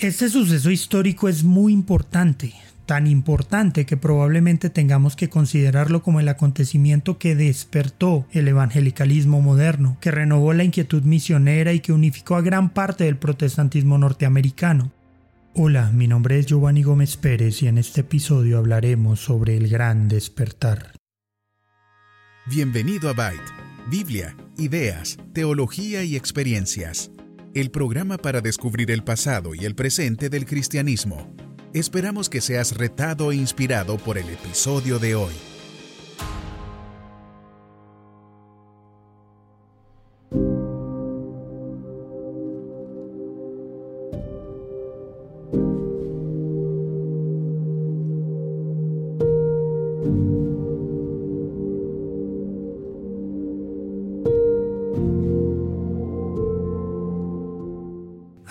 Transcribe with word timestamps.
Este 0.00 0.30
suceso 0.30 0.70
histórico 0.70 1.28
es 1.28 1.44
muy 1.44 1.74
importante, 1.74 2.54
tan 2.86 3.06
importante 3.06 3.84
que 3.84 3.98
probablemente 3.98 4.70
tengamos 4.70 5.14
que 5.14 5.28
considerarlo 5.28 6.02
como 6.02 6.20
el 6.20 6.28
acontecimiento 6.30 7.18
que 7.18 7.36
despertó 7.36 8.26
el 8.32 8.48
evangelicalismo 8.48 9.42
moderno, 9.42 9.98
que 10.00 10.10
renovó 10.10 10.54
la 10.54 10.64
inquietud 10.64 11.02
misionera 11.02 11.74
y 11.74 11.80
que 11.80 11.92
unificó 11.92 12.36
a 12.36 12.40
gran 12.40 12.70
parte 12.70 13.04
del 13.04 13.18
protestantismo 13.18 13.98
norteamericano. 13.98 14.90
Hola, 15.52 15.90
mi 15.90 16.08
nombre 16.08 16.38
es 16.38 16.46
Giovanni 16.46 16.82
Gómez 16.82 17.18
Pérez 17.18 17.62
y 17.62 17.66
en 17.66 17.76
este 17.76 18.00
episodio 18.00 18.56
hablaremos 18.56 19.20
sobre 19.20 19.58
el 19.58 19.68
gran 19.68 20.08
despertar. 20.08 20.94
Bienvenido 22.46 23.10
a 23.10 23.12
Byte, 23.12 23.52
Biblia, 23.90 24.34
ideas, 24.56 25.18
teología 25.34 26.04
y 26.04 26.16
experiencias 26.16 27.10
el 27.54 27.70
programa 27.70 28.16
para 28.16 28.40
descubrir 28.40 28.90
el 28.90 29.02
pasado 29.02 29.54
y 29.54 29.64
el 29.64 29.74
presente 29.74 30.28
del 30.28 30.46
cristianismo. 30.46 31.34
Esperamos 31.72 32.28
que 32.28 32.40
seas 32.40 32.76
retado 32.76 33.32
e 33.32 33.36
inspirado 33.36 33.96
por 33.96 34.18
el 34.18 34.28
episodio 34.28 34.98
de 34.98 35.14
hoy. 35.14 35.34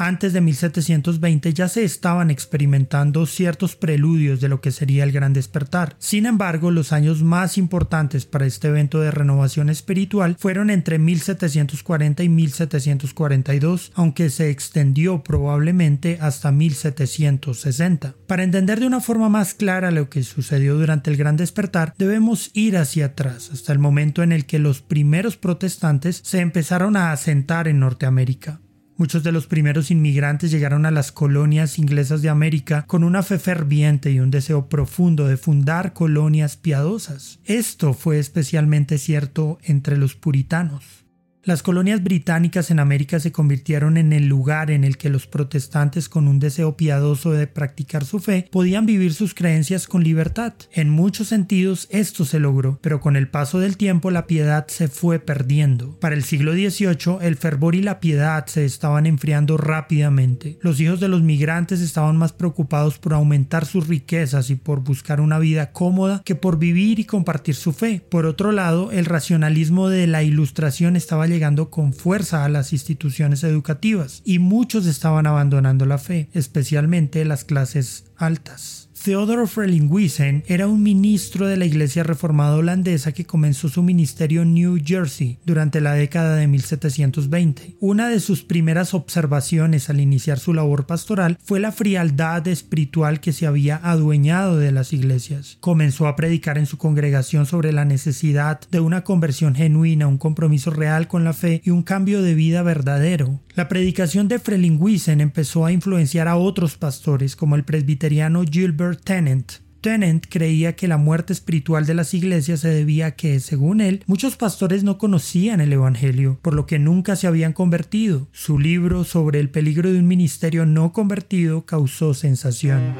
Antes 0.09 0.33
de 0.33 0.41
1720 0.41 1.53
ya 1.53 1.69
se 1.69 1.83
estaban 1.83 2.31
experimentando 2.31 3.25
ciertos 3.27 3.75
preludios 3.75 4.41
de 4.41 4.49
lo 4.49 4.59
que 4.59 4.71
sería 4.71 5.03
el 5.03 5.11
gran 5.11 5.33
despertar. 5.33 5.95
Sin 5.99 6.25
embargo, 6.25 6.71
los 6.71 6.91
años 6.91 7.21
más 7.21 7.57
importantes 7.57 8.25
para 8.25 8.47
este 8.47 8.69
evento 8.69 8.99
de 8.99 9.11
renovación 9.11 9.69
espiritual 9.69 10.35
fueron 10.39 10.71
entre 10.71 10.97
1740 10.97 12.23
y 12.23 12.29
1742, 12.29 13.91
aunque 13.93 14.31
se 14.31 14.49
extendió 14.49 15.23
probablemente 15.23 16.17
hasta 16.19 16.51
1760. 16.51 18.15
Para 18.25 18.43
entender 18.43 18.79
de 18.79 18.87
una 18.87 19.01
forma 19.01 19.29
más 19.29 19.53
clara 19.53 19.91
lo 19.91 20.09
que 20.09 20.23
sucedió 20.23 20.75
durante 20.75 21.11
el 21.11 21.17
gran 21.17 21.37
despertar, 21.37 21.93
debemos 21.97 22.49
ir 22.53 22.77
hacia 22.77 23.05
atrás, 23.05 23.51
hasta 23.53 23.73
el 23.73 23.79
momento 23.79 24.23
en 24.23 24.31
el 24.31 24.45
que 24.45 24.57
los 24.57 24.81
primeros 24.81 25.37
protestantes 25.37 26.19
se 26.23 26.39
empezaron 26.39 26.97
a 26.97 27.11
asentar 27.11 27.67
en 27.67 27.79
Norteamérica. 27.79 28.59
Muchos 28.99 29.23
de 29.23 29.31
los 29.31 29.47
primeros 29.47 29.91
inmigrantes 29.91 30.51
llegaron 30.51 30.85
a 30.85 30.91
las 30.91 31.13
colonias 31.13 31.79
inglesas 31.79 32.21
de 32.21 32.27
América 32.27 32.83
con 32.85 33.05
una 33.05 33.23
fe 33.23 33.39
ferviente 33.39 34.11
y 34.11 34.19
un 34.19 34.29
deseo 34.29 34.67
profundo 34.67 35.25
de 35.25 35.37
fundar 35.37 35.93
colonias 35.93 36.57
piadosas. 36.57 37.39
Esto 37.45 37.93
fue 37.93 38.19
especialmente 38.19 38.97
cierto 38.97 39.57
entre 39.63 39.95
los 39.95 40.15
puritanos. 40.15 41.05
Las 41.49 41.63
colonias 41.63 42.03
británicas 42.03 42.69
en 42.69 42.77
América 42.77 43.19
se 43.19 43.31
convirtieron 43.31 43.97
en 43.97 44.13
el 44.13 44.27
lugar 44.27 44.69
en 44.69 44.83
el 44.83 44.97
que 44.97 45.09
los 45.09 45.25
protestantes 45.25 46.07
con 46.07 46.27
un 46.27 46.37
deseo 46.37 46.77
piadoso 46.77 47.31
de 47.31 47.47
practicar 47.47 48.05
su 48.05 48.19
fe 48.19 48.47
podían 48.51 48.85
vivir 48.85 49.15
sus 49.15 49.33
creencias 49.33 49.87
con 49.87 50.03
libertad. 50.03 50.53
En 50.71 50.91
muchos 50.91 51.29
sentidos 51.29 51.87
esto 51.89 52.23
se 52.23 52.39
logró, 52.39 52.77
pero 52.83 52.99
con 52.99 53.15
el 53.15 53.29
paso 53.29 53.57
del 53.57 53.77
tiempo 53.77 54.11
la 54.11 54.27
piedad 54.27 54.67
se 54.67 54.89
fue 54.89 55.17
perdiendo. 55.17 55.97
Para 55.99 56.13
el 56.13 56.23
siglo 56.23 56.53
XVIII 56.53 57.17
el 57.21 57.35
fervor 57.35 57.73
y 57.73 57.81
la 57.81 57.99
piedad 57.99 58.45
se 58.45 58.63
estaban 58.63 59.07
enfriando 59.07 59.57
rápidamente. 59.57 60.59
Los 60.61 60.79
hijos 60.79 60.99
de 60.99 61.07
los 61.07 61.23
migrantes 61.23 61.81
estaban 61.81 62.15
más 62.15 62.31
preocupados 62.31 62.99
por 62.99 63.15
aumentar 63.15 63.65
sus 63.65 63.87
riquezas 63.87 64.51
y 64.51 64.55
por 64.55 64.81
buscar 64.81 65.19
una 65.19 65.39
vida 65.39 65.71
cómoda 65.71 66.21
que 66.23 66.35
por 66.35 66.59
vivir 66.59 66.99
y 66.99 67.05
compartir 67.05 67.55
su 67.55 67.73
fe. 67.73 68.03
Por 68.07 68.27
otro 68.27 68.51
lado, 68.51 68.91
el 68.91 69.05
racionalismo 69.05 69.89
de 69.89 70.05
la 70.05 70.21
ilustración 70.21 70.95
estaba 70.95 71.25
llegando 71.25 71.38
con 71.69 71.93
fuerza 71.93 72.43
a 72.43 72.49
las 72.49 72.73
instituciones 72.73 73.43
educativas 73.43 74.21
y 74.25 74.39
muchos 74.39 74.85
estaban 74.85 75.27
abandonando 75.27 75.85
la 75.85 75.97
fe, 75.97 76.29
especialmente 76.33 77.23
las 77.25 77.43
clases 77.43 78.05
altas. 78.19 78.89
Theodor 79.01 79.47
Frelinghuysen 79.47 80.43
era 80.47 80.67
un 80.67 80.83
ministro 80.83 81.47
de 81.47 81.55
la 81.55 81.65
Iglesia 81.65 82.03
Reformada 82.03 82.57
holandesa 82.57 83.13
que 83.13 83.25
comenzó 83.25 83.69
su 83.69 83.81
ministerio 83.81 84.41
en 84.41 84.53
New 84.53 84.77
Jersey 84.83 85.39
durante 85.45 85.79
la 85.79 85.93
década 85.93 86.35
de 86.35 86.47
1720. 86.47 87.77
Una 87.79 88.09
de 88.09 88.19
sus 88.19 88.43
primeras 88.43 88.93
observaciones 88.93 89.89
al 89.89 90.01
iniciar 90.01 90.37
su 90.37 90.53
labor 90.53 90.85
pastoral 90.85 91.37
fue 91.41 91.61
la 91.61 91.71
frialdad 91.71 92.45
espiritual 92.49 93.21
que 93.21 93.31
se 93.31 93.47
había 93.47 93.77
adueñado 93.77 94.57
de 94.57 94.73
las 94.73 94.91
iglesias. 94.91 95.57
Comenzó 95.61 96.05
a 96.07 96.17
predicar 96.17 96.57
en 96.57 96.65
su 96.65 96.77
congregación 96.77 97.45
sobre 97.45 97.71
la 97.71 97.85
necesidad 97.85 98.59
de 98.69 98.81
una 98.81 99.05
conversión 99.05 99.55
genuina, 99.55 100.07
un 100.07 100.17
compromiso 100.17 100.71
real 100.71 101.07
con 101.07 101.23
la 101.23 101.31
fe 101.31 101.61
y 101.63 101.69
un 101.69 101.83
cambio 101.83 102.21
de 102.21 102.33
vida 102.33 102.63
verdadero. 102.63 103.39
La 103.59 103.67
predicación 103.67 104.29
de 104.29 104.39
Frelinghuysen 104.39 105.19
empezó 105.19 105.65
a 105.65 105.73
influenciar 105.73 106.29
a 106.29 106.37
otros 106.37 106.77
pastores 106.77 107.35
como 107.35 107.57
el 107.57 107.65
presbiteriano 107.65 108.45
Gilbert 108.49 109.03
Tennant. 109.03 109.51
Tennant 109.81 110.25
creía 110.29 110.77
que 110.77 110.87
la 110.87 110.95
muerte 110.95 111.33
espiritual 111.33 111.85
de 111.85 111.93
las 111.93 112.13
iglesias 112.13 112.61
se 112.61 112.69
debía 112.69 113.07
a 113.07 113.11
que, 113.17 113.41
según 113.41 113.81
él, 113.81 114.01
muchos 114.07 114.37
pastores 114.37 114.85
no 114.85 114.97
conocían 114.97 115.59
el 115.59 115.73
Evangelio, 115.73 116.39
por 116.41 116.53
lo 116.53 116.65
que 116.65 116.79
nunca 116.79 117.17
se 117.17 117.27
habían 117.27 117.51
convertido. 117.51 118.29
Su 118.31 118.59
libro 118.59 119.03
sobre 119.03 119.41
el 119.41 119.49
peligro 119.49 119.91
de 119.91 119.99
un 119.99 120.07
ministerio 120.07 120.65
no 120.65 120.93
convertido 120.93 121.65
causó 121.65 122.13
sensación. 122.13 122.95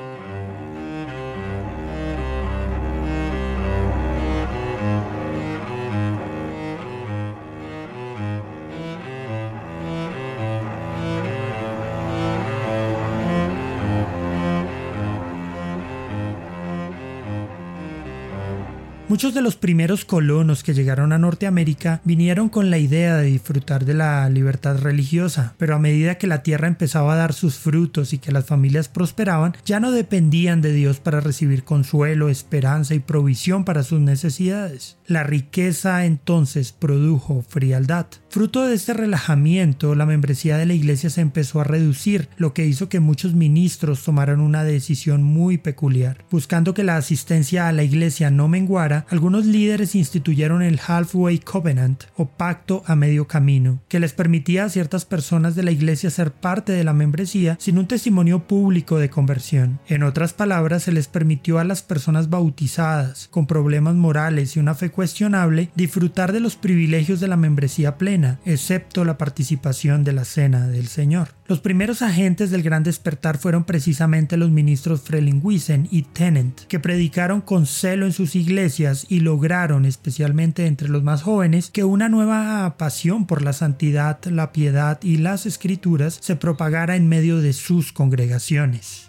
Muchos 19.10 19.34
de 19.34 19.42
los 19.42 19.56
primeros 19.56 20.06
colonos 20.06 20.62
que 20.62 20.76
llegaron 20.76 21.14
a 21.14 21.18
Norteamérica 21.18 22.00
vinieron 22.04 22.48
con 22.48 22.70
la 22.70 22.78
idea 22.78 23.18
de 23.18 23.26
disfrutar 23.26 23.84
de 23.84 23.96
la 23.96 24.30
libertad 24.30 24.78
religiosa, 24.78 25.56
pero 25.58 25.76
a 25.76 25.80
medida 25.80 26.20
que 26.20 26.28
la 26.28 26.44
tierra 26.44 26.68
empezaba 26.68 27.14
a 27.14 27.18
dar 27.18 27.34
sus 27.34 27.58
frutos 27.58 28.14
y 28.14 28.20
que 28.20 28.32
las 28.32 28.46
familias 28.46 28.88
prosperaban, 28.88 29.58
ya 29.66 29.80
no 29.80 29.92
dependían 29.92 30.62
de 30.62 30.74
Dios 30.74 31.00
para 31.00 31.22
recibir 31.22 31.64
consuelo, 31.64 32.30
esperanza 32.30 32.94
y 32.94 33.00
provisión 33.00 33.66
para 33.66 33.82
sus 33.82 34.00
necesidades. 34.00 35.00
La 35.08 35.24
riqueza 35.24 36.06
entonces 36.06 36.72
produjo 36.72 37.44
frialdad. 37.50 38.06
Fruto 38.32 38.68
de 38.68 38.76
este 38.76 38.94
relajamiento, 38.94 39.96
la 39.96 40.06
membresía 40.06 40.56
de 40.60 40.68
la 40.68 40.76
iglesia 40.76 41.10
se 41.10 41.22
empezó 41.22 41.62
a 41.62 41.64
reducir, 41.64 42.30
lo 42.38 42.54
que 42.54 42.68
hizo 42.68 42.88
que 42.88 43.00
muchos 43.00 43.34
ministros 43.34 44.04
tomaran 44.04 44.40
una 44.40 44.64
decisión 44.64 45.24
muy 45.24 45.58
peculiar. 45.58 46.24
Buscando 46.30 46.76
que 46.76 46.84
la 46.84 46.96
asistencia 46.96 47.68
a 47.68 47.72
la 47.72 47.82
iglesia 47.82 48.30
no 48.30 48.48
menguara, 48.48 49.08
algunos 49.10 49.48
líderes 49.48 49.96
instituyeron 49.96 50.62
el 50.62 50.80
Halfway 50.86 51.40
Covenant 51.40 52.04
o 52.18 52.28
pacto 52.28 52.84
a 52.86 52.96
medio 52.96 53.26
camino, 53.26 53.82
que 53.88 54.00
les 54.00 54.14
permitía 54.14 54.66
a 54.66 54.70
ciertas 54.70 55.06
personas 55.06 55.56
de 55.56 55.64
la 55.64 55.72
iglesia 55.72 56.12
ser 56.12 56.32
parte 56.32 56.72
de 56.72 56.84
la 56.84 56.94
membresía 56.94 57.58
sin 57.60 57.80
un 57.80 57.88
testimonio 57.88 58.48
público 58.48 59.00
de 59.00 59.10
conversión. 59.10 59.80
En 59.88 60.04
otras 60.04 60.34
palabras, 60.34 60.84
se 60.84 60.92
les 60.92 61.08
permitió 61.08 61.58
a 61.58 61.64
las 61.64 61.82
personas 61.82 62.30
bautizadas, 62.30 63.28
con 63.32 63.48
problemas 63.48 63.96
morales 63.96 64.56
y 64.56 64.60
una 64.60 64.76
fe 64.76 64.92
cuestionable, 64.92 65.72
disfrutar 65.76 66.32
de 66.32 66.42
los 66.42 66.56
privilegios 66.56 67.20
de 67.20 67.28
la 67.28 67.36
membresía 67.36 67.98
plena, 67.98 68.19
excepto 68.46 69.06
la 69.06 69.18
participación 69.18 70.04
de 70.04 70.14
la 70.14 70.26
cena 70.26 70.68
del 70.68 70.88
Señor. 70.88 71.30
Los 71.48 71.60
primeros 71.60 72.02
agentes 72.02 72.52
del 72.52 72.62
gran 72.62 72.84
despertar 72.84 73.38
fueron 73.38 73.64
precisamente 73.64 74.38
los 74.38 74.52
ministros 74.52 75.02
Frelinghuysen 75.02 75.88
y 75.92 76.04
Tennant, 76.04 76.62
que 76.68 76.80
predicaron 76.80 77.42
con 77.42 77.66
celo 77.66 78.06
en 78.06 78.14
sus 78.14 78.36
iglesias 78.36 79.06
y 79.10 79.22
lograron, 79.22 79.86
especialmente 79.86 80.68
entre 80.68 80.90
los 80.90 81.04
más 81.04 81.24
jóvenes, 81.24 81.72
que 81.72 81.84
una 81.84 82.10
nueva 82.10 82.78
pasión 82.78 83.26
por 83.26 83.42
la 83.42 83.54
santidad, 83.54 84.24
la 84.26 84.52
piedad 84.52 85.00
y 85.02 85.18
las 85.18 85.46
escrituras 85.46 86.20
se 86.22 86.36
propagara 86.36 86.96
en 86.96 87.10
medio 87.10 87.40
de 87.40 87.54
sus 87.54 87.92
congregaciones. 87.92 89.09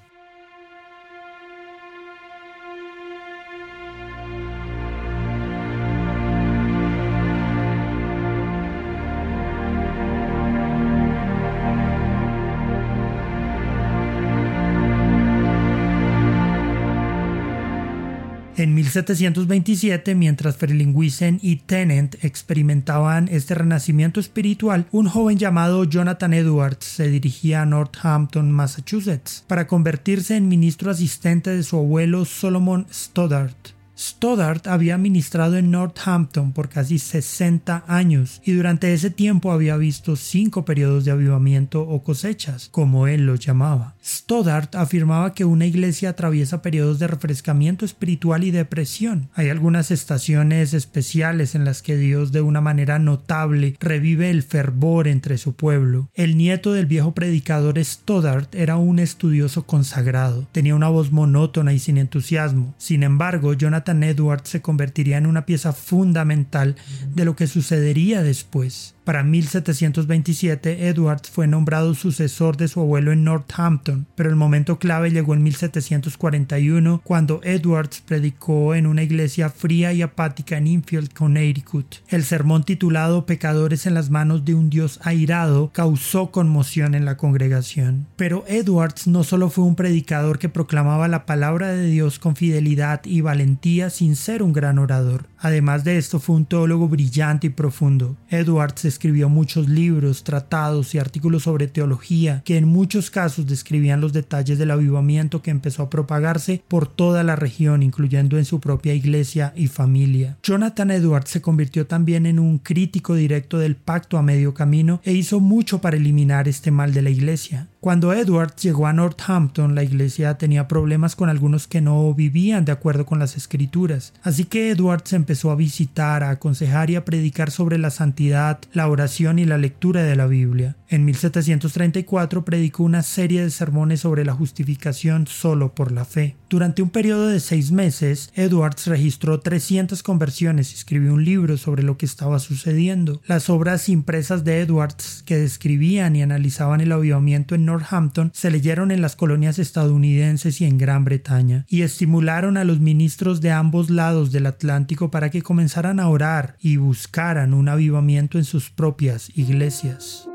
En 18.60 18.74
1727, 18.74 20.14
mientras 20.14 20.58
Frelinghuysen 20.58 21.38
y 21.40 21.56
Tennant 21.56 22.22
experimentaban 22.22 23.26
este 23.28 23.54
renacimiento 23.54 24.20
espiritual, 24.20 24.84
un 24.92 25.08
joven 25.08 25.38
llamado 25.38 25.84
Jonathan 25.84 26.34
Edwards 26.34 26.84
se 26.84 27.08
dirigía 27.08 27.62
a 27.62 27.64
Northampton, 27.64 28.52
Massachusetts, 28.52 29.46
para 29.46 29.66
convertirse 29.66 30.36
en 30.36 30.48
ministro 30.48 30.90
asistente 30.90 31.48
de 31.48 31.62
su 31.62 31.78
abuelo 31.78 32.26
Solomon 32.26 32.86
Stoddart. 32.92 33.79
Stoddart 34.00 34.66
había 34.66 34.96
ministrado 34.96 35.58
en 35.58 35.70
Northampton 35.70 36.52
por 36.52 36.70
casi 36.70 36.98
60 36.98 37.84
años 37.86 38.40
y 38.42 38.52
durante 38.52 38.94
ese 38.94 39.10
tiempo 39.10 39.52
había 39.52 39.76
visto 39.76 40.16
cinco 40.16 40.64
periodos 40.64 41.04
de 41.04 41.10
avivamiento 41.10 41.82
o 41.82 42.02
cosechas, 42.02 42.70
como 42.70 43.06
él 43.06 43.26
los 43.26 43.40
llamaba. 43.40 43.94
Stoddart 44.02 44.74
afirmaba 44.74 45.34
que 45.34 45.44
una 45.44 45.66
iglesia 45.66 46.10
atraviesa 46.10 46.62
periodos 46.62 46.98
de 46.98 47.08
refrescamiento 47.08 47.84
espiritual 47.84 48.42
y 48.44 48.50
depresión. 48.50 49.28
Hay 49.34 49.50
algunas 49.50 49.90
estaciones 49.90 50.72
especiales 50.72 51.54
en 51.54 51.66
las 51.66 51.82
que 51.82 51.98
Dios 51.98 52.32
de 52.32 52.40
una 52.40 52.62
manera 52.62 52.98
notable 52.98 53.76
revive 53.80 54.30
el 54.30 54.42
fervor 54.42 55.08
entre 55.08 55.36
su 55.36 55.54
pueblo. 55.56 56.08
El 56.14 56.38
nieto 56.38 56.72
del 56.72 56.86
viejo 56.86 57.12
predicador 57.12 57.78
Stoddart 57.84 58.54
era 58.54 58.78
un 58.78 58.98
estudioso 58.98 59.66
consagrado. 59.66 60.46
Tenía 60.52 60.74
una 60.74 60.88
voz 60.88 61.12
monótona 61.12 61.74
y 61.74 61.78
sin 61.78 61.98
entusiasmo. 61.98 62.74
Sin 62.78 63.02
embargo, 63.02 63.52
Jonathan 63.52 63.89
Edwards 64.02 64.48
se 64.50 64.62
convertiría 64.62 65.18
en 65.18 65.26
una 65.26 65.46
pieza 65.46 65.72
fundamental 65.72 66.76
de 67.14 67.24
lo 67.24 67.36
que 67.36 67.46
sucedería 67.46 68.22
después. 68.22 68.94
Para 69.04 69.24
1727, 69.24 70.86
Edwards 70.88 71.30
fue 71.30 71.48
nombrado 71.48 71.94
sucesor 71.94 72.56
de 72.56 72.68
su 72.68 72.80
abuelo 72.80 73.10
en 73.10 73.24
Northampton, 73.24 74.06
pero 74.14 74.30
el 74.30 74.36
momento 74.36 74.78
clave 74.78 75.10
llegó 75.10 75.34
en 75.34 75.42
1741 75.42 77.00
cuando 77.02 77.40
Edwards 77.42 78.02
predicó 78.06 78.74
en 78.74 78.86
una 78.86 79.02
iglesia 79.02 79.50
fría 79.50 79.92
y 79.92 80.02
apática 80.02 80.58
en 80.58 80.68
Infield, 80.68 81.12
Connecticut. 81.12 81.96
El 82.08 82.22
sermón 82.22 82.62
titulado 82.62 83.26
Pecadores 83.26 83.86
en 83.86 83.94
las 83.94 84.10
manos 84.10 84.44
de 84.44 84.54
un 84.54 84.70
Dios 84.70 85.00
airado 85.02 85.70
causó 85.72 86.30
conmoción 86.30 86.94
en 86.94 87.04
la 87.04 87.16
congregación. 87.16 88.06
Pero 88.16 88.44
Edwards 88.46 89.06
no 89.06 89.24
solo 89.24 89.50
fue 89.50 89.64
un 89.64 89.74
predicador 89.74 90.38
que 90.38 90.48
proclamaba 90.48 91.08
la 91.08 91.26
palabra 91.26 91.72
de 91.72 91.86
Dios 91.86 92.18
con 92.18 92.36
fidelidad 92.36 93.00
y 93.04 93.22
valentía 93.22 93.79
sin 93.88 94.16
ser 94.16 94.42
un 94.42 94.52
gran 94.52 94.78
orador. 94.78 95.29
Además 95.40 95.84
de 95.84 95.96
esto 95.96 96.20
fue 96.20 96.36
un 96.36 96.44
teólogo 96.44 96.86
brillante 96.88 97.46
y 97.46 97.50
profundo. 97.50 98.16
Edwards 98.28 98.84
escribió 98.84 99.30
muchos 99.30 99.68
libros, 99.68 100.22
tratados 100.22 100.94
y 100.94 100.98
artículos 100.98 101.44
sobre 101.44 101.66
teología 101.66 102.42
que 102.44 102.58
en 102.58 102.68
muchos 102.68 103.10
casos 103.10 103.46
describían 103.46 104.02
los 104.02 104.12
detalles 104.12 104.58
del 104.58 104.70
avivamiento 104.70 105.40
que 105.40 105.50
empezó 105.50 105.84
a 105.84 105.90
propagarse 105.90 106.62
por 106.68 106.86
toda 106.86 107.24
la 107.24 107.36
región, 107.36 107.82
incluyendo 107.82 108.36
en 108.36 108.44
su 108.44 108.60
propia 108.60 108.92
iglesia 108.92 109.54
y 109.56 109.68
familia. 109.68 110.36
Jonathan 110.42 110.90
Edwards 110.90 111.30
se 111.30 111.40
convirtió 111.40 111.86
también 111.86 112.26
en 112.26 112.38
un 112.38 112.58
crítico 112.58 113.14
directo 113.14 113.58
del 113.58 113.76
pacto 113.76 114.18
a 114.18 114.22
medio 114.22 114.52
camino 114.52 115.00
e 115.04 115.12
hizo 115.12 115.40
mucho 115.40 115.80
para 115.80 115.96
eliminar 115.96 116.48
este 116.48 116.70
mal 116.70 116.92
de 116.92 117.02
la 117.02 117.10
iglesia. 117.10 117.68
Cuando 117.80 118.12
Edwards 118.12 118.62
llegó 118.62 118.86
a 118.86 118.92
Northampton, 118.92 119.74
la 119.74 119.82
iglesia 119.82 120.36
tenía 120.36 120.68
problemas 120.68 121.16
con 121.16 121.30
algunos 121.30 121.66
que 121.66 121.80
no 121.80 122.12
vivían 122.12 122.66
de 122.66 122.72
acuerdo 122.72 123.06
con 123.06 123.18
las 123.18 123.38
escrituras, 123.38 124.12
así 124.22 124.44
que 124.44 124.70
Edwards 124.70 125.14
empezó 125.14 125.29
a 125.50 125.54
visitar, 125.54 126.22
a 126.22 126.30
aconsejar 126.30 126.90
y 126.90 126.96
a 126.96 127.04
predicar 127.04 127.50
sobre 127.50 127.78
la 127.78 127.90
santidad, 127.90 128.58
la 128.72 128.88
oración 128.88 129.38
y 129.38 129.44
la 129.44 129.58
lectura 129.58 130.02
de 130.02 130.16
la 130.16 130.26
Biblia. 130.26 130.76
En 130.90 131.04
1734 131.04 132.44
predicó 132.44 132.82
una 132.82 133.04
serie 133.04 133.44
de 133.44 133.50
sermones 133.50 134.00
sobre 134.00 134.24
la 134.24 134.34
justificación 134.34 135.28
solo 135.28 135.72
por 135.72 135.92
la 135.92 136.04
fe. 136.04 136.34
Durante 136.48 136.82
un 136.82 136.90
periodo 136.90 137.28
de 137.28 137.38
seis 137.38 137.70
meses, 137.70 138.32
Edwards 138.34 138.88
registró 138.88 139.38
300 139.38 140.02
conversiones 140.02 140.72
y 140.72 140.74
escribió 140.74 141.14
un 141.14 141.24
libro 141.24 141.56
sobre 141.58 141.84
lo 141.84 141.96
que 141.96 142.06
estaba 142.06 142.40
sucediendo. 142.40 143.22
Las 143.28 143.50
obras 143.50 143.88
impresas 143.88 144.42
de 144.42 144.62
Edwards 144.62 145.22
que 145.24 145.38
describían 145.38 146.16
y 146.16 146.22
analizaban 146.22 146.80
el 146.80 146.90
avivamiento 146.90 147.54
en 147.54 147.66
Northampton 147.66 148.32
se 148.34 148.50
leyeron 148.50 148.90
en 148.90 149.00
las 149.00 149.14
colonias 149.14 149.60
estadounidenses 149.60 150.60
y 150.60 150.64
en 150.64 150.76
Gran 150.76 151.04
Bretaña, 151.04 151.66
y 151.68 151.82
estimularon 151.82 152.56
a 152.56 152.64
los 152.64 152.80
ministros 152.80 153.40
de 153.40 153.52
ambos 153.52 153.90
lados 153.90 154.32
del 154.32 154.46
Atlántico 154.46 155.08
para 155.12 155.30
que 155.30 155.42
comenzaran 155.42 156.00
a 156.00 156.08
orar 156.08 156.56
y 156.60 156.78
buscaran 156.78 157.54
un 157.54 157.68
avivamiento 157.68 158.38
en 158.38 158.44
sus 158.44 158.70
propias 158.70 159.30
iglesias. 159.36 160.29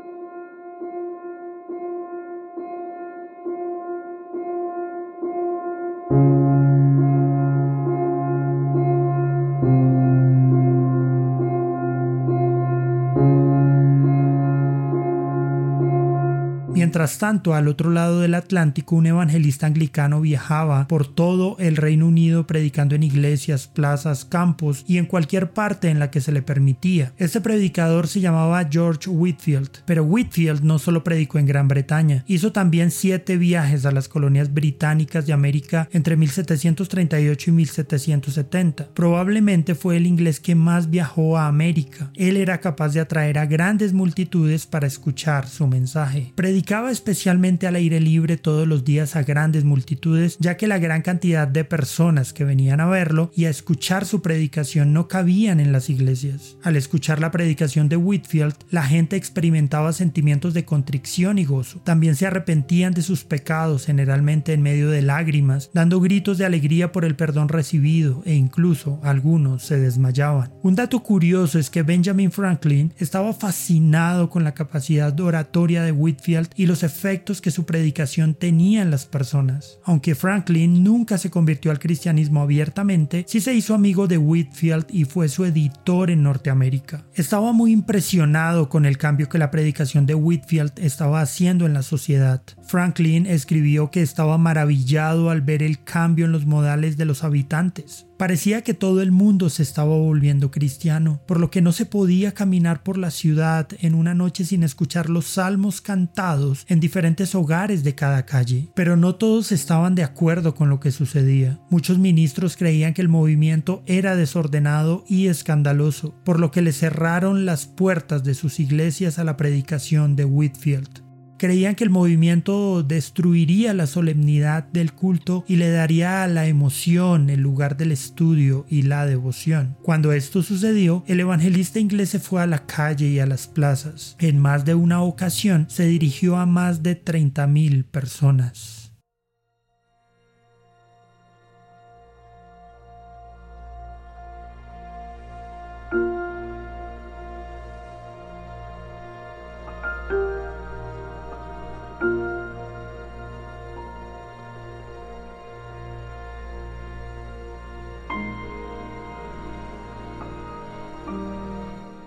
Mientras 17.06 17.20
tanto, 17.20 17.54
al 17.54 17.68
otro 17.68 17.92
lado 17.92 18.20
del 18.20 18.34
Atlántico, 18.34 18.96
un 18.96 19.06
evangelista 19.06 19.68
anglicano 19.68 20.20
viajaba 20.20 20.88
por 20.88 21.06
todo 21.06 21.54
el 21.60 21.76
Reino 21.76 22.08
Unido 22.08 22.48
predicando 22.48 22.96
en 22.96 23.04
iglesias, 23.04 23.68
plazas, 23.68 24.24
campos 24.24 24.84
y 24.88 24.98
en 24.98 25.06
cualquier 25.06 25.52
parte 25.52 25.88
en 25.88 26.00
la 26.00 26.10
que 26.10 26.20
se 26.20 26.32
le 26.32 26.42
permitía. 26.42 27.12
Este 27.16 27.40
predicador 27.40 28.08
se 28.08 28.18
llamaba 28.18 28.66
George 28.68 29.08
Whitfield, 29.08 29.70
pero 29.84 30.02
Whitfield 30.02 30.64
no 30.64 30.80
solo 30.80 31.04
predicó 31.04 31.38
en 31.38 31.46
Gran 31.46 31.68
Bretaña, 31.68 32.24
hizo 32.26 32.50
también 32.50 32.90
siete 32.90 33.36
viajes 33.36 33.86
a 33.86 33.92
las 33.92 34.08
colonias 34.08 34.52
británicas 34.52 35.26
de 35.26 35.32
América 35.32 35.88
entre 35.92 36.16
1738 36.16 37.50
y 37.50 37.52
1770. 37.52 38.88
Probablemente 38.94 39.76
fue 39.76 39.96
el 39.96 40.08
inglés 40.08 40.40
que 40.40 40.56
más 40.56 40.90
viajó 40.90 41.38
a 41.38 41.46
América. 41.46 42.10
Él 42.16 42.36
era 42.36 42.58
capaz 42.58 42.88
de 42.94 42.98
atraer 42.98 43.38
a 43.38 43.46
grandes 43.46 43.92
multitudes 43.92 44.66
para 44.66 44.88
escuchar 44.88 45.46
su 45.46 45.68
mensaje 45.68 46.32
predicaba 46.34 46.95
especialmente 46.96 47.66
al 47.66 47.76
aire 47.76 48.00
libre 48.00 48.36
todos 48.36 48.66
los 48.66 48.84
días 48.84 49.16
a 49.16 49.22
grandes 49.22 49.64
multitudes, 49.64 50.36
ya 50.40 50.56
que 50.56 50.66
la 50.66 50.78
gran 50.78 51.02
cantidad 51.02 51.46
de 51.46 51.64
personas 51.64 52.32
que 52.32 52.44
venían 52.44 52.80
a 52.80 52.86
verlo 52.86 53.30
y 53.34 53.44
a 53.44 53.50
escuchar 53.50 54.06
su 54.06 54.22
predicación 54.22 54.92
no 54.92 55.06
cabían 55.06 55.60
en 55.60 55.72
las 55.72 55.90
iglesias. 55.90 56.56
Al 56.62 56.76
escuchar 56.76 57.20
la 57.20 57.30
predicación 57.30 57.88
de 57.88 57.96
Whitfield, 57.96 58.54
la 58.70 58.82
gente 58.82 59.16
experimentaba 59.16 59.92
sentimientos 59.92 60.54
de 60.54 60.64
contrición 60.64 61.38
y 61.38 61.44
gozo. 61.44 61.80
También 61.84 62.16
se 62.16 62.26
arrepentían 62.26 62.94
de 62.94 63.02
sus 63.02 63.24
pecados, 63.24 63.86
generalmente 63.86 64.52
en 64.52 64.62
medio 64.62 64.90
de 64.90 65.02
lágrimas, 65.02 65.70
dando 65.74 66.00
gritos 66.00 66.38
de 66.38 66.46
alegría 66.46 66.92
por 66.92 67.04
el 67.04 67.16
perdón 67.16 67.48
recibido 67.48 68.22
e 68.24 68.34
incluso 68.34 69.00
algunos 69.02 69.64
se 69.64 69.78
desmayaban. 69.78 70.52
Un 70.62 70.74
dato 70.74 71.02
curioso 71.02 71.58
es 71.58 71.70
que 71.70 71.82
Benjamin 71.82 72.32
Franklin 72.32 72.92
estaba 72.98 73.32
fascinado 73.34 74.30
con 74.30 74.44
la 74.44 74.54
capacidad 74.54 75.18
oratoria 75.20 75.82
de 75.82 75.92
Whitfield 75.92 76.48
y 76.56 76.66
los 76.66 76.75
efectos 76.82 77.40
que 77.40 77.50
su 77.50 77.64
predicación 77.66 78.34
tenía 78.34 78.82
en 78.82 78.90
las 78.90 79.06
personas. 79.06 79.78
Aunque 79.84 80.14
Franklin 80.14 80.82
nunca 80.82 81.18
se 81.18 81.30
convirtió 81.30 81.70
al 81.70 81.78
cristianismo 81.78 82.42
abiertamente, 82.42 83.24
sí 83.28 83.40
se 83.40 83.54
hizo 83.54 83.74
amigo 83.74 84.06
de 84.06 84.18
Whitfield 84.18 84.86
y 84.90 85.04
fue 85.04 85.28
su 85.28 85.44
editor 85.44 86.10
en 86.10 86.22
Norteamérica. 86.22 87.06
Estaba 87.14 87.52
muy 87.52 87.72
impresionado 87.72 88.68
con 88.68 88.86
el 88.86 88.98
cambio 88.98 89.28
que 89.28 89.38
la 89.38 89.50
predicación 89.50 90.06
de 90.06 90.14
Whitfield 90.14 90.72
estaba 90.76 91.20
haciendo 91.20 91.66
en 91.66 91.74
la 91.74 91.82
sociedad. 91.82 92.42
Franklin 92.64 93.26
escribió 93.26 93.90
que 93.90 94.02
estaba 94.02 94.38
maravillado 94.38 95.30
al 95.30 95.42
ver 95.42 95.62
el 95.62 95.82
cambio 95.82 96.26
en 96.26 96.32
los 96.32 96.46
modales 96.46 96.96
de 96.96 97.04
los 97.04 97.24
habitantes. 97.24 98.05
Parecía 98.16 98.62
que 98.62 98.72
todo 98.72 99.02
el 99.02 99.12
mundo 99.12 99.50
se 99.50 99.62
estaba 99.62 99.94
volviendo 99.94 100.50
cristiano, 100.50 101.20
por 101.26 101.38
lo 101.38 101.50
que 101.50 101.60
no 101.60 101.72
se 101.72 101.84
podía 101.84 102.32
caminar 102.32 102.82
por 102.82 102.96
la 102.96 103.10
ciudad 103.10 103.68
en 103.80 103.94
una 103.94 104.14
noche 104.14 104.46
sin 104.46 104.62
escuchar 104.62 105.10
los 105.10 105.26
salmos 105.26 105.82
cantados 105.82 106.64
en 106.66 106.80
diferentes 106.80 107.34
hogares 107.34 107.84
de 107.84 107.94
cada 107.94 108.24
calle. 108.24 108.70
Pero 108.74 108.96
no 108.96 109.16
todos 109.16 109.52
estaban 109.52 109.94
de 109.94 110.02
acuerdo 110.02 110.54
con 110.54 110.70
lo 110.70 110.80
que 110.80 110.92
sucedía. 110.92 111.60
Muchos 111.68 111.98
ministros 111.98 112.56
creían 112.56 112.94
que 112.94 113.02
el 113.02 113.08
movimiento 113.08 113.82
era 113.84 114.16
desordenado 114.16 115.04
y 115.06 115.26
escandaloso, 115.26 116.14
por 116.24 116.40
lo 116.40 116.50
que 116.50 116.62
le 116.62 116.72
cerraron 116.72 117.44
las 117.44 117.66
puertas 117.66 118.24
de 118.24 118.34
sus 118.34 118.60
iglesias 118.60 119.18
a 119.18 119.24
la 119.24 119.36
predicación 119.36 120.16
de 120.16 120.24
Whitfield. 120.24 121.05
Creían 121.38 121.74
que 121.74 121.84
el 121.84 121.90
movimiento 121.90 122.82
destruiría 122.82 123.74
la 123.74 123.86
solemnidad 123.86 124.64
del 124.72 124.92
culto 124.92 125.44
y 125.46 125.56
le 125.56 125.70
daría 125.70 126.22
a 126.22 126.28
la 126.28 126.46
emoción 126.46 127.30
el 127.30 127.40
lugar 127.40 127.76
del 127.76 127.92
estudio 127.92 128.66
y 128.68 128.82
la 128.82 129.06
devoción. 129.06 129.76
Cuando 129.82 130.12
esto 130.12 130.42
sucedió, 130.42 131.04
el 131.06 131.20
evangelista 131.20 131.78
inglés 131.78 132.10
se 132.10 132.20
fue 132.20 132.42
a 132.42 132.46
la 132.46 132.66
calle 132.66 133.08
y 133.08 133.18
a 133.18 133.26
las 133.26 133.46
plazas. 133.46 134.16
En 134.18 134.38
más 134.38 134.64
de 134.64 134.74
una 134.74 135.02
ocasión 135.02 135.66
se 135.68 135.86
dirigió 135.86 136.36
a 136.36 136.46
más 136.46 136.82
de 136.82 137.02
30.000 137.02 137.84
personas. 137.84 138.75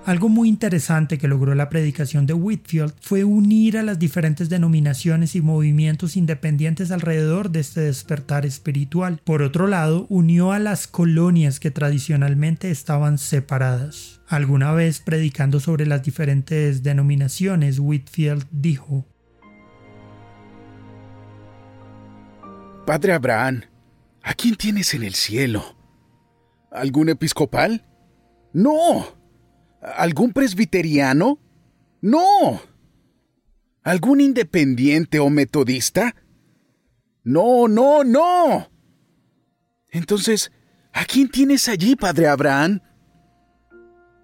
Algo 0.10 0.28
muy 0.28 0.50
interesante 0.50 1.20
que 1.20 1.28
logró 1.28 1.54
la 1.54 1.70
predicación 1.70 2.26
de 2.26 2.34
Whitfield 2.34 2.96
fue 3.00 3.24
unir 3.24 3.78
a 3.78 3.84
las 3.84 4.00
diferentes 4.00 4.50
denominaciones 4.50 5.36
y 5.36 5.42
movimientos 5.44 6.18
independientes 6.18 6.90
alrededor 6.90 7.52
de 7.52 7.60
este 7.60 7.82
despertar 7.82 8.44
espiritual. 8.44 9.22
Por 9.24 9.44
otro 9.44 9.68
lado, 9.68 10.08
unió 10.10 10.52
a 10.52 10.58
las 10.58 10.88
colonias 10.88 11.60
que 11.60 11.70
tradicionalmente 11.70 12.72
estaban 12.72 13.20
separadas. 13.20 14.20
Alguna 14.28 14.72
vez 14.72 15.00
predicando 15.00 15.60
sobre 15.60 15.86
las 15.86 16.02
diferentes 16.02 16.82
denominaciones, 16.82 17.78
Whitfield 17.78 18.48
dijo, 18.50 19.06
Padre 22.88 23.14
Abraham, 23.14 23.62
¿a 24.24 24.34
quién 24.34 24.56
tienes 24.56 24.96
en 24.96 25.04
el 25.04 25.14
cielo? 25.14 25.78
¿Algún 26.72 27.10
episcopal? 27.10 27.86
No. 28.54 29.19
¿Algún 29.82 30.34
presbiteriano? 30.34 31.40
No. 32.02 32.62
¿Algún 33.84 34.22
independiente 34.22 35.20
o 35.20 35.30
metodista? 35.30 36.16
No, 37.24 37.68
no, 37.68 38.04
no. 38.04 38.70
Entonces, 39.92 40.52
¿a 40.94 41.06
quién 41.06 41.30
tienes 41.30 41.68
allí, 41.68 41.96
Padre 41.96 42.28
Abraham? 42.28 42.82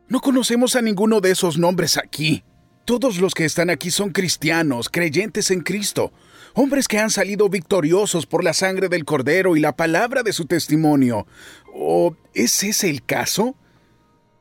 No 0.07 0.19
conocemos 0.19 0.75
a 0.75 0.81
ninguno 0.81 1.21
de 1.21 1.31
esos 1.31 1.57
nombres 1.57 1.97
aquí. 1.97 2.43
Todos 2.85 3.19
los 3.19 3.33
que 3.33 3.45
están 3.45 3.71
aquí 3.71 3.89
son 3.89 4.11
cristianos, 4.11 4.89
creyentes 4.89 5.49
en 5.49 5.61
Cristo, 5.61 6.13
hombres 6.53 6.87
que 6.87 6.99
han 6.99 7.09
salido 7.09 7.49
victoriosos 7.49 8.27
por 8.27 8.43
la 8.43 8.53
sangre 8.53 8.89
del 8.89 9.05
Cordero 9.05 9.55
y 9.55 9.59
la 9.59 9.75
palabra 9.75 10.21
de 10.21 10.33
su 10.33 10.45
testimonio. 10.45 11.25
¿O 11.73 12.15
es 12.35 12.63
ese 12.63 12.91
el 12.91 13.03
caso? 13.03 13.55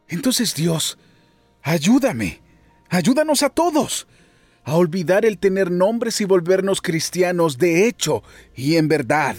Entonces 0.08 0.54
Dios, 0.54 0.98
ayúdame, 1.64 2.40
ayúdanos 2.90 3.42
a 3.42 3.48
todos 3.48 4.06
a 4.64 4.76
olvidar 4.76 5.24
el 5.24 5.38
tener 5.38 5.70
nombres 5.70 6.20
y 6.20 6.24
volvernos 6.24 6.80
cristianos 6.80 7.58
de 7.58 7.86
hecho 7.86 8.22
y 8.56 8.76
en 8.76 8.88
verdad. 8.88 9.36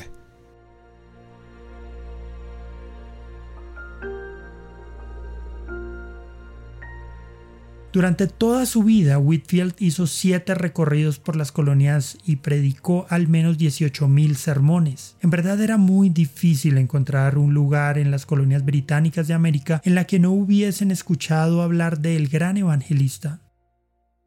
Durante 7.95 8.27
toda 8.27 8.65
su 8.65 8.83
vida, 8.83 9.17
Whitfield 9.19 9.75
hizo 9.79 10.05
siete 10.05 10.53
recorridos 10.53 11.17
por 11.17 11.37
las 11.37 11.53
colonias 11.53 12.17
y 12.25 12.35
predicó 12.35 13.05
al 13.09 13.29
menos 13.29 13.57
18.000 13.57 14.33
sermones. 14.33 15.15
En 15.21 15.29
verdad 15.29 15.61
era 15.61 15.77
muy 15.77 16.09
difícil 16.09 16.77
encontrar 16.77 17.37
un 17.37 17.53
lugar 17.53 17.97
en 17.97 18.11
las 18.11 18.25
colonias 18.25 18.65
británicas 18.65 19.29
de 19.29 19.33
América 19.33 19.81
en 19.85 19.95
la 19.95 20.03
que 20.03 20.19
no 20.19 20.31
hubiesen 20.31 20.91
escuchado 20.91 21.61
hablar 21.61 21.99
del 21.99 22.27
gran 22.27 22.57
evangelista 22.57 23.39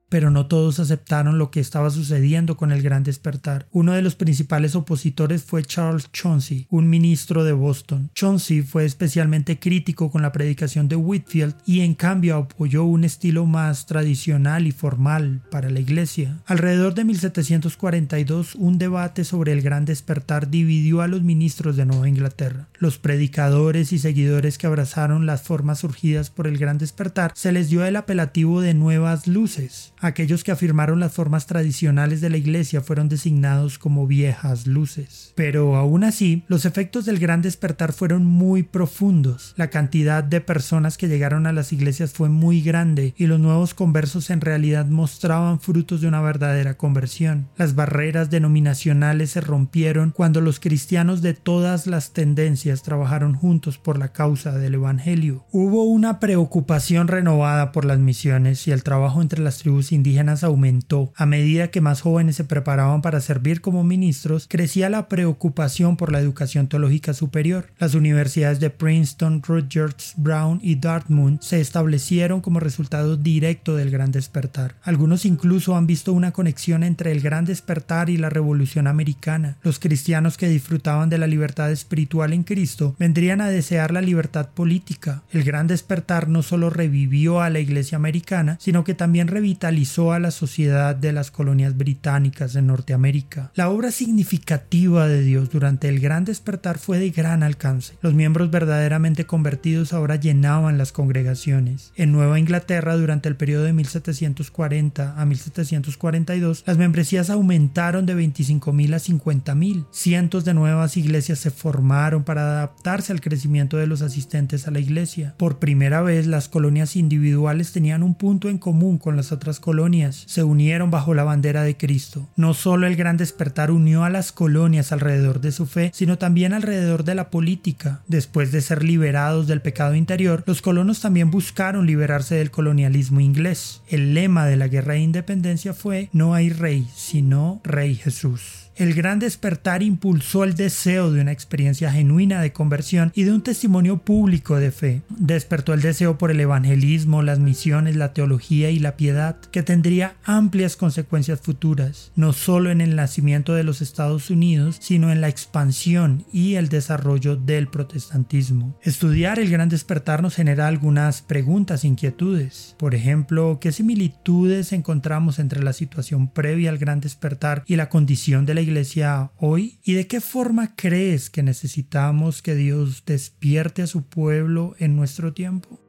pero 0.08 0.30
no 0.30 0.46
todos 0.46 0.80
aceptaron 0.80 1.38
lo 1.38 1.50
que 1.50 1.60
estaba 1.60 1.90
sucediendo 1.90 2.56
con 2.56 2.72
el 2.72 2.82
Gran 2.82 3.02
Despertar. 3.02 3.66
Uno 3.70 3.92
de 3.92 4.02
los 4.02 4.14
principales 4.14 4.74
opositores 4.74 5.42
fue 5.42 5.62
Charles 5.62 6.10
Chauncey, 6.12 6.66
un 6.70 6.88
ministro 6.88 7.44
de 7.44 7.52
Boston. 7.52 8.10
Chauncey 8.14 8.62
fue 8.62 8.84
especialmente 8.84 9.58
crítico 9.58 10.10
con 10.10 10.22
la 10.22 10.32
predicación 10.32 10.88
de 10.88 10.96
Whitfield 10.96 11.54
y 11.66 11.80
en 11.80 11.94
cambio 11.94 12.36
apoyó 12.36 12.84
un 12.84 13.04
estilo 13.04 13.46
más 13.46 13.86
tradicional 13.86 14.66
y 14.66 14.72
formal 14.72 15.42
para 15.50 15.70
la 15.70 15.80
iglesia. 15.80 16.38
Alrededor 16.46 16.94
de 16.94 17.04
1742, 17.04 18.54
un 18.54 18.78
debate 18.78 19.24
sobre 19.24 19.52
el 19.52 19.62
Gran 19.62 19.84
Despertar 19.84 20.50
dividió 20.50 21.02
a 21.02 21.08
los 21.08 21.22
ministros 21.22 21.76
de 21.76 21.86
Nueva 21.86 22.08
Inglaterra. 22.08 22.68
Los 22.78 22.98
predicadores 22.98 23.92
y 23.92 23.98
seguidores 23.98 24.58
que 24.58 24.66
abrazaron 24.66 25.26
las 25.26 25.42
formas 25.42 25.80
surgidas 25.80 26.30
por 26.30 26.46
el 26.46 26.58
Gran 26.58 26.78
Despertar 26.78 27.32
se 27.34 27.52
les 27.52 27.68
dio 27.68 27.84
el 27.84 27.96
apelativo 27.96 28.60
de 28.60 28.74
nuevas 28.74 29.26
luces. 29.26 29.92
Aquellos 30.00 30.44
que 30.44 30.52
afirmaron 30.52 31.00
las 31.00 31.12
formas 31.12 31.46
tradicionales 31.46 32.20
de 32.20 32.30
la 32.30 32.36
iglesia 32.36 32.80
fueron 32.80 33.08
designados 33.08 33.78
como 33.78 34.06
viejas 34.06 34.66
luces. 34.66 35.32
Pero 35.34 35.76
aún 35.76 36.04
así, 36.04 36.44
los 36.46 36.64
efectos 36.64 37.04
del 37.04 37.18
gran 37.18 37.42
despertar 37.42 37.92
fueron 37.92 38.24
muy 38.24 38.62
profundos. 38.62 39.54
La 39.56 39.70
cantidad 39.70 40.22
de 40.22 40.40
personas 40.40 40.96
que 40.98 41.08
llegaron 41.08 41.46
a 41.46 41.52
las 41.52 41.72
iglesias 41.72 42.12
fue 42.12 42.28
muy 42.28 42.60
grande 42.60 43.14
y 43.16 43.26
los 43.26 43.40
nuevos 43.40 43.74
conversos 43.74 44.30
en 44.30 44.40
realidad 44.40 44.86
mostraban 44.86 45.60
frutos 45.60 46.00
de 46.00 46.08
una 46.08 46.20
verdadera 46.20 46.74
conversión. 46.74 47.48
Las 47.56 47.74
barreras 47.74 48.30
denominacionales 48.30 49.30
se 49.30 49.40
rompieron 49.40 50.12
cuando 50.12 50.40
los 50.40 50.60
cristianos 50.60 51.22
de 51.22 51.34
todas 51.34 51.86
las 51.86 52.12
tendencias 52.12 52.82
trabajaron 52.82 53.34
juntos 53.34 53.78
por 53.78 53.98
la 53.98 54.12
causa 54.12 54.52
del 54.52 54.74
Evangelio. 54.74 55.44
Hubo 55.50 55.84
una 55.84 56.20
preocupación 56.20 57.08
renovada 57.08 57.72
por 57.72 57.84
las 57.84 57.98
misiones 57.98 58.66
y 58.68 58.70
el 58.70 58.82
trabajo 58.82 59.22
entre 59.22 59.40
las 59.40 59.58
tribus 59.58 59.87
indígenas 59.92 60.44
aumentó. 60.44 61.12
A 61.16 61.26
medida 61.26 61.68
que 61.68 61.80
más 61.80 62.00
jóvenes 62.00 62.36
se 62.36 62.44
preparaban 62.44 63.02
para 63.02 63.20
servir 63.20 63.60
como 63.60 63.84
ministros, 63.84 64.46
crecía 64.48 64.88
la 64.88 65.08
preocupación 65.08 65.96
por 65.96 66.12
la 66.12 66.20
educación 66.20 66.68
teológica 66.68 67.14
superior. 67.14 67.66
Las 67.78 67.94
universidades 67.94 68.60
de 68.60 68.70
Princeton, 68.70 69.42
Rutgers, 69.42 70.14
Brown 70.16 70.60
y 70.62 70.76
Dartmouth 70.76 71.40
se 71.40 71.60
establecieron 71.60 72.40
como 72.40 72.60
resultado 72.60 73.16
directo 73.16 73.76
del 73.76 73.90
Gran 73.90 74.12
Despertar. 74.12 74.74
Algunos 74.82 75.24
incluso 75.24 75.76
han 75.76 75.86
visto 75.86 76.12
una 76.12 76.32
conexión 76.32 76.82
entre 76.82 77.12
el 77.12 77.20
Gran 77.20 77.44
Despertar 77.44 78.10
y 78.10 78.16
la 78.16 78.30
Revolución 78.30 78.86
Americana. 78.86 79.56
Los 79.62 79.78
cristianos 79.78 80.36
que 80.36 80.48
disfrutaban 80.48 81.08
de 81.08 81.18
la 81.18 81.26
libertad 81.26 81.70
espiritual 81.70 82.32
en 82.32 82.42
Cristo 82.42 82.94
vendrían 82.98 83.40
a 83.40 83.48
desear 83.48 83.92
la 83.92 84.00
libertad 84.00 84.48
política. 84.48 85.22
El 85.32 85.44
Gran 85.44 85.66
Despertar 85.66 86.28
no 86.28 86.42
solo 86.42 86.70
revivió 86.70 87.40
a 87.40 87.50
la 87.50 87.60
Iglesia 87.60 87.96
americana, 87.96 88.56
sino 88.60 88.84
que 88.84 88.94
también 88.94 89.28
revitalizó 89.28 89.77
a 89.78 90.18
la 90.18 90.32
sociedad 90.32 90.96
de 90.96 91.12
las 91.12 91.30
colonias 91.30 91.76
británicas 91.76 92.56
en 92.56 92.66
Norteamérica. 92.66 93.52
La 93.54 93.70
obra 93.70 93.92
significativa 93.92 95.06
de 95.06 95.22
Dios 95.22 95.50
durante 95.50 95.88
el 95.88 96.00
gran 96.00 96.24
despertar 96.24 96.78
fue 96.78 96.98
de 96.98 97.10
gran 97.10 97.44
alcance. 97.44 97.94
Los 98.02 98.12
miembros 98.12 98.50
verdaderamente 98.50 99.24
convertidos 99.24 99.92
ahora 99.92 100.16
llenaban 100.16 100.78
las 100.78 100.90
congregaciones. 100.90 101.92
En 101.94 102.10
Nueva 102.10 102.40
Inglaterra, 102.40 102.96
durante 102.96 103.28
el 103.28 103.36
periodo 103.36 103.64
de 103.64 103.72
1740 103.72 105.20
a 105.20 105.24
1742, 105.24 106.64
las 106.66 106.76
membresías 106.76 107.30
aumentaron 107.30 108.04
de 108.04 108.16
25.000 108.16 108.94
a 108.94 108.98
50.000. 108.98 109.86
Cientos 109.92 110.44
de 110.44 110.54
nuevas 110.54 110.96
iglesias 110.96 111.38
se 111.38 111.52
formaron 111.52 112.24
para 112.24 112.42
adaptarse 112.42 113.12
al 113.12 113.20
crecimiento 113.20 113.76
de 113.76 113.86
los 113.86 114.02
asistentes 114.02 114.66
a 114.66 114.72
la 114.72 114.80
iglesia. 114.80 115.36
Por 115.38 115.60
primera 115.60 116.02
vez, 116.02 116.26
las 116.26 116.48
colonias 116.48 116.96
individuales 116.96 117.70
tenían 117.70 118.02
un 118.02 118.16
punto 118.16 118.48
en 118.48 118.58
común 118.58 118.98
con 118.98 119.14
las 119.14 119.30
otras 119.30 119.60
colonias 119.68 120.24
se 120.26 120.44
unieron 120.44 120.90
bajo 120.90 121.12
la 121.12 121.24
bandera 121.24 121.62
de 121.62 121.76
Cristo. 121.76 122.26
No 122.36 122.54
solo 122.54 122.86
el 122.86 122.96
gran 122.96 123.18
despertar 123.18 123.70
unió 123.70 124.02
a 124.02 124.08
las 124.08 124.32
colonias 124.32 124.92
alrededor 124.92 125.42
de 125.42 125.52
su 125.52 125.66
fe, 125.66 125.90
sino 125.92 126.16
también 126.16 126.54
alrededor 126.54 127.04
de 127.04 127.14
la 127.14 127.28
política. 127.28 128.00
Después 128.08 128.50
de 128.50 128.62
ser 128.62 128.82
liberados 128.82 129.46
del 129.46 129.60
pecado 129.60 129.94
interior, 129.94 130.42
los 130.46 130.62
colonos 130.62 131.02
también 131.02 131.30
buscaron 131.30 131.86
liberarse 131.86 132.36
del 132.36 132.50
colonialismo 132.50 133.20
inglés. 133.20 133.82
El 133.90 134.14
lema 134.14 134.46
de 134.46 134.56
la 134.56 134.68
guerra 134.68 134.94
de 134.94 135.00
independencia 135.00 135.74
fue 135.74 136.08
No 136.14 136.32
hay 136.32 136.48
rey, 136.48 136.88
sino 136.94 137.60
Rey 137.62 137.94
Jesús. 137.94 138.67
El 138.78 138.94
gran 138.94 139.18
despertar 139.18 139.82
impulsó 139.82 140.44
el 140.44 140.54
deseo 140.54 141.10
de 141.10 141.20
una 141.20 141.32
experiencia 141.32 141.90
genuina 141.90 142.40
de 142.40 142.52
conversión 142.52 143.10
y 143.12 143.24
de 143.24 143.32
un 143.32 143.42
testimonio 143.42 143.98
público 143.98 144.54
de 144.54 144.70
fe. 144.70 145.02
Despertó 145.08 145.74
el 145.74 145.82
deseo 145.82 146.16
por 146.16 146.30
el 146.30 146.38
evangelismo, 146.38 147.22
las 147.22 147.40
misiones, 147.40 147.96
la 147.96 148.12
teología 148.12 148.70
y 148.70 148.78
la 148.78 148.96
piedad, 148.96 149.34
que 149.50 149.64
tendría 149.64 150.14
amplias 150.22 150.76
consecuencias 150.76 151.40
futuras, 151.40 152.12
no 152.14 152.32
solo 152.32 152.70
en 152.70 152.80
el 152.80 152.94
nacimiento 152.94 153.52
de 153.52 153.64
los 153.64 153.82
Estados 153.82 154.30
Unidos, 154.30 154.76
sino 154.80 155.10
en 155.10 155.20
la 155.20 155.28
expansión 155.28 156.24
y 156.32 156.54
el 156.54 156.68
desarrollo 156.68 157.34
del 157.34 157.66
protestantismo. 157.66 158.78
Estudiar 158.84 159.40
el 159.40 159.50
gran 159.50 159.68
despertar 159.68 160.22
nos 160.22 160.36
genera 160.36 160.68
algunas 160.68 161.20
preguntas 161.22 161.82
e 161.82 161.88
inquietudes. 161.88 162.76
Por 162.78 162.94
ejemplo, 162.94 163.58
¿qué 163.60 163.72
similitudes 163.72 164.72
encontramos 164.72 165.40
entre 165.40 165.64
la 165.64 165.72
situación 165.72 166.28
previa 166.28 166.70
al 166.70 166.78
gran 166.78 167.00
despertar 167.00 167.64
y 167.66 167.74
la 167.74 167.88
condición 167.88 168.46
de 168.46 168.54
la 168.54 168.67
iglesia 168.68 169.32
hoy? 169.36 169.80
¿Y 169.82 169.94
de 169.94 170.06
qué 170.06 170.20
forma 170.20 170.74
crees 170.76 171.30
que 171.30 171.42
necesitamos 171.42 172.42
que 172.42 172.54
Dios 172.54 173.04
despierte 173.04 173.82
a 173.82 173.86
su 173.86 174.02
pueblo 174.02 174.74
en 174.78 174.96
nuestro 174.96 175.32
tiempo? 175.32 175.80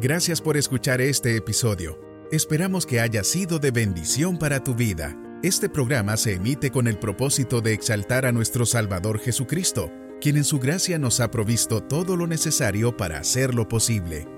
Gracias 0.00 0.40
por 0.40 0.56
escuchar 0.56 1.00
este 1.00 1.36
episodio. 1.36 1.98
Esperamos 2.30 2.86
que 2.86 3.00
haya 3.00 3.24
sido 3.24 3.58
de 3.58 3.72
bendición 3.72 4.38
para 4.38 4.62
tu 4.62 4.74
vida. 4.74 5.16
Este 5.42 5.68
programa 5.68 6.16
se 6.16 6.34
emite 6.34 6.70
con 6.70 6.86
el 6.86 6.98
propósito 6.98 7.60
de 7.60 7.72
exaltar 7.72 8.24
a 8.24 8.30
nuestro 8.30 8.64
Salvador 8.64 9.18
Jesucristo, 9.18 9.90
quien 10.20 10.36
en 10.36 10.44
su 10.44 10.60
gracia 10.60 10.98
nos 10.98 11.18
ha 11.18 11.32
provisto 11.32 11.82
todo 11.82 12.16
lo 12.16 12.28
necesario 12.28 12.96
para 12.96 13.18
hacerlo 13.18 13.66
posible. 13.66 14.37